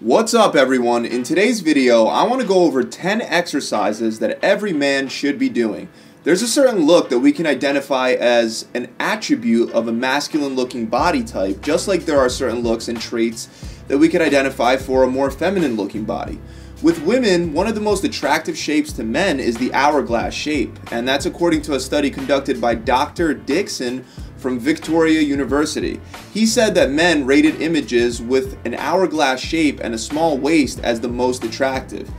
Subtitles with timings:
[0.00, 1.06] What's up everyone?
[1.06, 5.48] In today's video, I want to go over 10 exercises that every man should be
[5.48, 5.88] doing.
[6.22, 10.84] There's a certain look that we can identify as an attribute of a masculine looking
[10.84, 13.48] body type, just like there are certain looks and traits
[13.88, 16.38] that we can identify for a more feminine looking body.
[16.82, 21.08] With women, one of the most attractive shapes to men is the hourglass shape, and
[21.08, 23.34] that's according to a study conducted by Dr.
[23.34, 24.04] Dixson
[24.36, 26.00] from Victoria University.
[26.32, 31.00] He said that men rated images with an hourglass shape and a small waist as
[31.00, 32.10] the most attractive.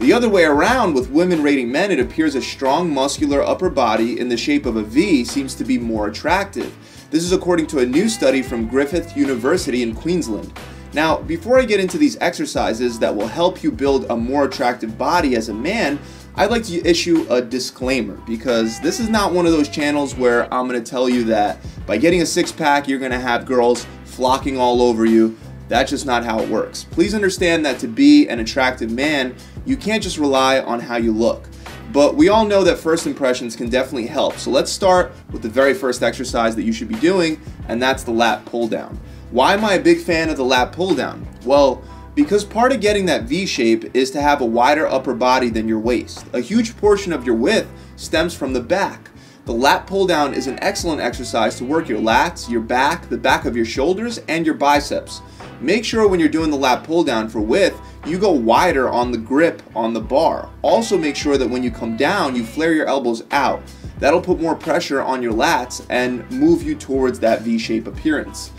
[0.00, 4.18] The other way around, with women rating men, it appears a strong muscular upper body
[4.18, 6.74] in the shape of a V seems to be more attractive.
[7.10, 10.52] This is according to a new study from Griffith University in Queensland.
[10.92, 14.98] Now, before I get into these exercises that will help you build a more attractive
[14.98, 15.98] body as a man,
[16.36, 20.52] I'd like to issue a disclaimer because this is not one of those channels where
[20.52, 23.46] I'm going to tell you that by getting a six pack, you're going to have
[23.46, 25.38] girls flocking all over you.
[25.68, 26.84] That's just not how it works.
[26.90, 31.12] Please understand that to be an attractive man, you can't just rely on how you
[31.12, 31.48] look.
[31.92, 34.36] But we all know that first impressions can definitely help.
[34.36, 38.02] So let's start with the very first exercise that you should be doing, and that's
[38.02, 38.98] the lat pull down.
[39.30, 41.24] Why am I a big fan of the lat pull down?
[41.44, 45.48] Well, because part of getting that V shape is to have a wider upper body
[45.48, 46.26] than your waist.
[46.32, 49.10] A huge portion of your width stems from the back.
[49.46, 53.18] The lat pull down is an excellent exercise to work your lats, your back, the
[53.18, 55.20] back of your shoulders, and your biceps.
[55.60, 59.12] Make sure when you're doing the lat pull down for width, you go wider on
[59.12, 60.50] the grip on the bar.
[60.62, 63.62] Also make sure that when you come down, you flare your elbows out.
[63.98, 68.50] That'll put more pressure on your lats and move you towards that V-shape appearance.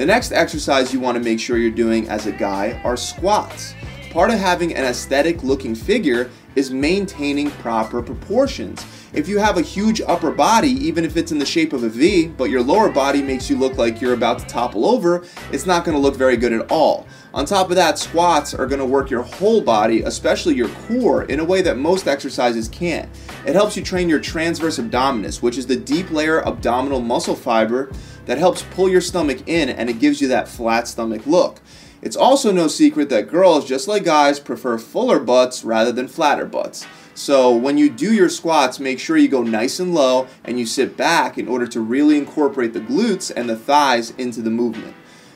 [0.00, 3.74] The next exercise you want to make sure you're doing as a guy are squats.
[4.08, 8.82] Part of having an aesthetic looking figure is maintaining proper proportions.
[9.12, 11.90] If you have a huge upper body, even if it's in the shape of a
[11.90, 15.66] V, but your lower body makes you look like you're about to topple over, it's
[15.66, 17.06] not going to look very good at all.
[17.34, 21.24] On top of that, squats are going to work your whole body, especially your core,
[21.24, 23.08] in a way that most exercises can't.
[23.46, 27.90] It helps you train your transverse abdominis, which is the deep layer abdominal muscle fiber
[28.26, 31.60] that helps pull your stomach in and it gives you that flat stomach look.
[32.02, 36.46] It's also no secret that girls, just like guys, prefer fuller butts rather than flatter
[36.46, 36.86] butts.
[37.14, 40.64] So when you do your squats, make sure you go nice and low and you
[40.64, 44.94] sit back in order to really incorporate the glutes and the thighs into the movement.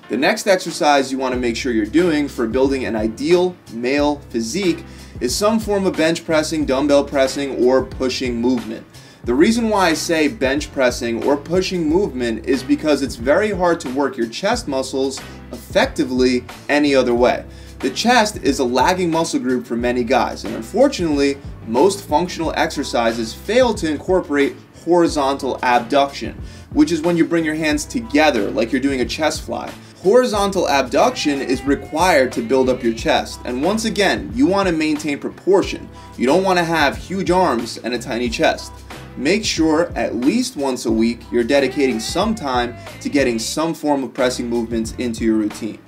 [0.09, 4.21] The next exercise you want to make sure you're doing for building an ideal male
[4.31, 4.85] physique
[5.21, 8.87] is some form of bench pressing, dumbbell pressing, or pushing movement.
[9.25, 13.81] The reason why I say bench pressing or pushing movement is because it's very hard
[13.81, 15.19] to work your chest muscles
[15.51, 17.47] effectively any other way.
[17.79, 23.33] The chest is a lagging muscle group for many guys, and unfortunately, most functional exercises
[23.33, 26.35] fail to incorporate horizontal adduction,
[26.75, 29.73] which is when you bring your hands together like you're doing a chest fly.
[30.03, 33.41] Horizontal adduction is required to build up your chest.
[33.47, 35.89] And once again, you want to maintain proportion.
[36.19, 38.71] You don't want to have huge arms and a tiny chest.
[39.17, 44.03] Make sure at least once a week you're dedicating some time to getting some form
[44.03, 45.79] of pressing movements into your routine.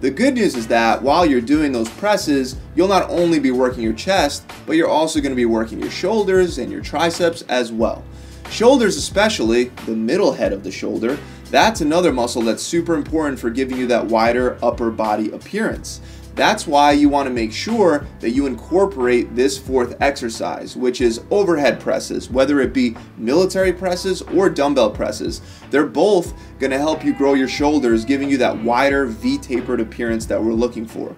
[0.00, 3.82] The good news is that while you're doing those presses, you'll not only be working
[3.82, 7.72] your chest, but you're also going to be working your shoulders and your triceps as
[7.72, 8.04] well.
[8.50, 11.18] Shoulders, especially the middle head of the shoulder,
[11.50, 16.00] that's another muscle that's super important for giving you that wider upper body appearance.
[16.36, 21.24] That's why you want to make sure that you incorporate this fourth exercise, which is
[21.30, 25.40] overhead presses, whether it be military presses or dumbbell presses.
[25.70, 30.26] They're both going to help you grow your shoulders, giving you that wider V-tapered appearance
[30.26, 31.16] that we're looking for.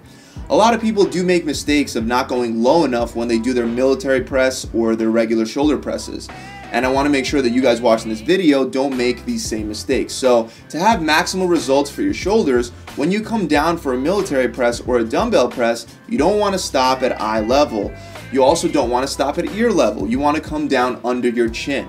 [0.50, 3.52] A lot of people do make mistakes of not going low enough when they do
[3.52, 6.28] their military press or their regular shoulder presses
[6.72, 9.44] and I want to make sure that you guys watching this video don't make these
[9.44, 10.12] same mistakes.
[10.12, 14.48] So to have maximal results for your shoulders, when you come down for a military
[14.48, 17.92] press or a dumbbell press, you don't want to stop at eye level.
[18.32, 20.08] You also don't want to stop at ear level.
[20.08, 21.88] You want to come down under your chin.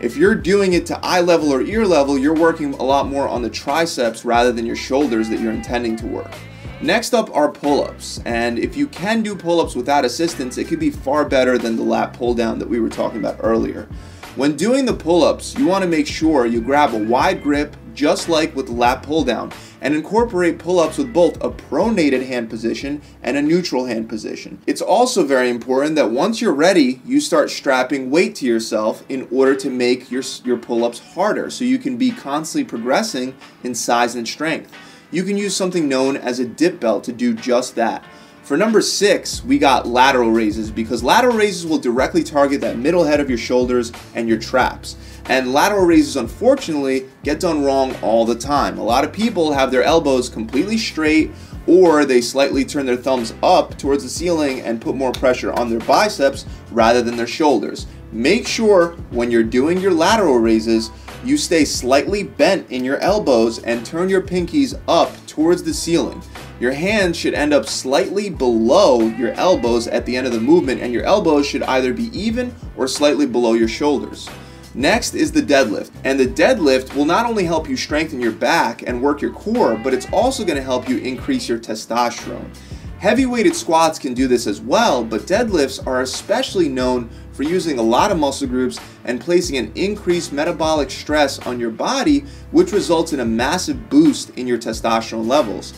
[0.00, 3.28] If you're doing it to eye level or ear level, you're working a lot more
[3.28, 6.32] on the triceps rather than your shoulders that you're intending to work.
[6.80, 10.88] Next up are pull-ups, and if you can do pull-ups without assistance, it could be
[10.88, 13.86] far better than the lat pull-down that we were talking about earlier.
[14.36, 18.28] When doing the pull-ups, you want to make sure you grab a wide grip just
[18.28, 19.50] like with the lat pull down
[19.80, 24.62] and incorporate pull-ups with both a pronated hand position and a neutral hand position.
[24.68, 29.26] It's also very important that once you're ready, you start strapping weight to yourself in
[29.32, 33.34] order to make your, your pull-ups harder so you can be constantly progressing
[33.64, 34.72] in size and strength.
[35.10, 38.04] You can use something known as a dip belt to do just that.
[38.50, 43.04] For number six, we got lateral raises because lateral raises will directly target that middle
[43.04, 44.96] head of your shoulders and your traps.
[45.26, 48.76] And lateral raises, unfortunately, get done wrong all the time.
[48.76, 51.30] A lot of people have their elbows completely straight
[51.68, 55.70] or they slightly turn their thumbs up towards the ceiling and put more pressure on
[55.70, 57.86] their biceps rather than their shoulders.
[58.10, 60.90] Make sure when you're doing your lateral raises,
[61.24, 66.20] you stay slightly bent in your elbows and turn your pinkies up towards the ceiling.
[66.60, 70.82] Your hands should end up slightly below your elbows at the end of the movement,
[70.82, 74.28] and your elbows should either be even or slightly below your shoulders.
[74.74, 75.90] Next is the deadlift.
[76.04, 79.74] And the deadlift will not only help you strengthen your back and work your core,
[79.82, 82.54] but it's also to help you increase your testosterone.
[82.98, 87.78] Heavy weighted squats can do this as well, but deadlifts are especially known for using
[87.78, 92.20] a lot of muscle groups and placing an increased metabolic stress on your body,
[92.50, 95.72] which results in a massive boost in your testosterone levels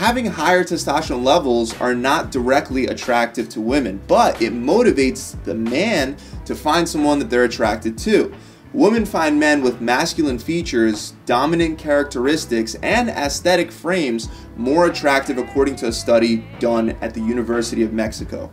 [0.00, 6.16] having higher testosterone levels are not directly attractive to women, but it motivates the man
[6.46, 8.34] to find someone that they're attracted to.
[8.72, 15.88] Women find men with masculine features, dominant characteristics, and aesthetic frames more attractive according to
[15.88, 18.50] a study done at the University of Mexico.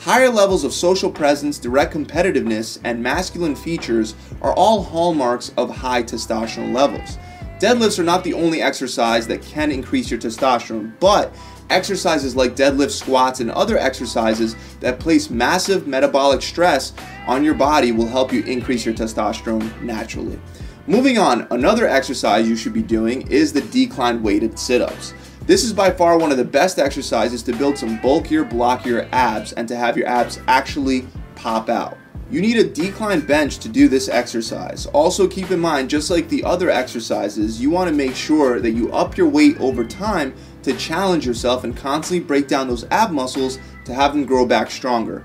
[0.00, 6.02] Higher levels of social presence, direct competitiveness, and masculine features are all hallmarks of high
[6.02, 7.18] testosterone levels.
[7.58, 11.34] Deadlifts are not the only exercise that can increase your testosterone, but
[11.70, 16.92] exercises like deadlift squats and other exercises that place massive metabolic stress
[17.26, 20.38] on your body will help you increase your testosterone naturally.
[20.86, 25.12] Moving on, another exercise you should be doing is the decline weighted sit ups.
[25.42, 29.52] This is by far one of the best exercises to build some bulkier, blockier abs
[29.52, 31.98] and to have your abs actually pop out.
[32.30, 34.84] You need a decline bench to do this exercise.
[34.86, 38.72] Also keep in mind, just like the other exercises, you want to make sure that
[38.72, 43.12] you up your weight over time to challenge yourself and constantly break down those ab
[43.12, 45.24] muscles to have them grow back stronger.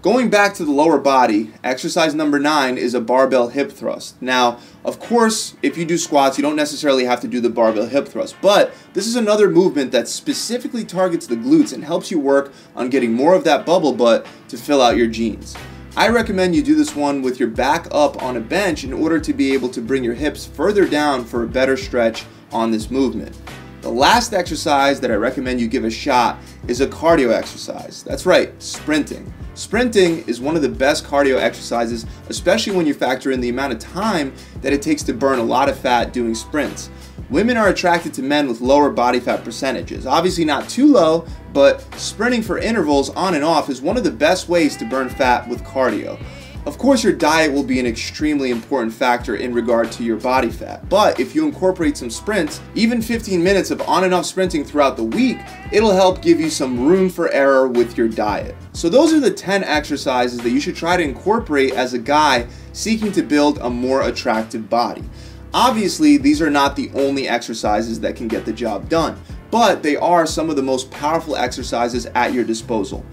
[0.00, 4.16] Going back to the lower body, exercise number nine is a barbell hip thrust.
[4.22, 7.84] Now, of course, if you do squats, you don't necessarily have to do the barbell
[7.84, 12.18] hip thrust, but this is another movement that specifically targets the glutes and helps you
[12.18, 15.54] work on getting more of that bubble butt to fill out your jeans.
[15.96, 19.18] I recommend you do this one with your back up on a bench in order
[19.18, 22.92] to be able to bring your hips further down for a better stretch on this
[22.92, 23.36] movement.
[23.80, 26.38] The last exercise that I recommend you give a shot
[26.68, 28.04] is a cardio exercise.
[28.04, 29.32] That's right, sprinting.
[29.54, 33.72] Sprinting is one of the best cardio exercises, especially when you factor in the amount
[33.72, 34.32] of time
[34.62, 36.88] that it takes to burn a lot of fat doing sprints.
[37.30, 40.04] Women are attracted to men with lower body fat percentages.
[40.04, 44.10] Obviously, not too low, but sprinting for intervals on and off is one of the
[44.10, 46.20] best ways to burn fat with cardio.
[46.66, 50.50] Of course, your diet will be an extremely important factor in regard to your body
[50.50, 54.64] fat, but if you incorporate some sprints, even 15 minutes of on and off sprinting
[54.64, 55.38] throughout the week,
[55.72, 58.56] it'll help give you some room for error with your diet.
[58.72, 62.46] So, those are the 10 exercises that you should try to incorporate as a guy
[62.72, 65.04] seeking to build a more attractive body.
[65.52, 69.20] Obviously, these are not the only exercises that can get the job done,
[69.50, 73.04] but they are some of the most powerful exercises at your disposal.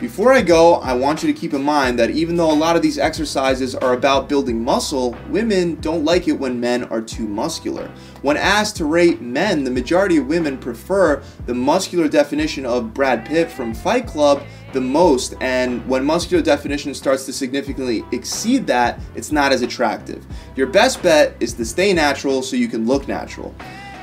[0.00, 2.76] Before I go, I want you to keep in mind that even though a lot
[2.76, 7.26] of these exercises are about building muscle, women don't like it when men are too
[7.26, 7.90] muscular.
[8.22, 13.26] When asked to rate men, the majority of women prefer the muscular definition of Brad
[13.26, 14.42] Pitt from Fight Club
[14.72, 20.26] the most, and when muscular definition starts to significantly exceed that, it's not as attractive.
[20.56, 23.54] Your best bet is to stay natural so you can look natural.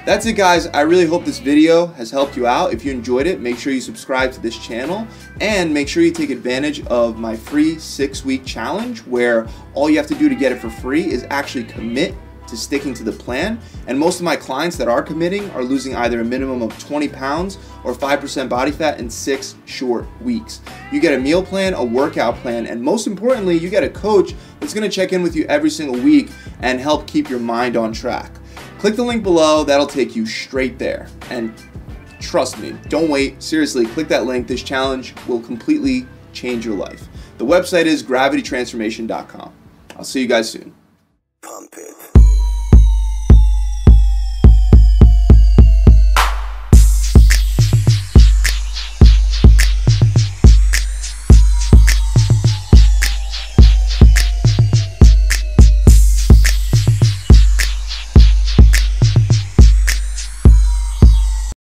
[0.05, 2.71] That's it guys, I really hope this video has helped you out.
[2.71, 5.07] If you enjoyed it, make sure you subscribe to this channel
[5.41, 9.97] and make sure you take advantage of my free six week challenge where all you
[9.97, 12.13] have to do to get it for free is actually commit
[12.47, 13.59] to sticking to the plan.
[13.87, 17.07] And most of my clients that are committing are losing either a minimum of 20
[17.09, 20.61] pounds or 5% body fat in six short weeks.
[20.91, 24.33] You get a meal plan, a workout plan, and most importantly, you get a coach
[24.59, 26.29] that's gonna check in with you every single week
[26.61, 28.31] and help keep your mind on track.
[28.79, 31.07] Click the link below, that'll take you straight there.
[31.29, 31.53] And
[32.19, 33.41] trust me, don't wait.
[33.41, 34.47] Seriously, click that link.
[34.47, 37.07] This challenge will completely change your life.
[37.37, 39.53] The website is gravitytransformation.com.
[39.97, 40.73] I'll see you guys soon.
[41.41, 42.04] Pump it.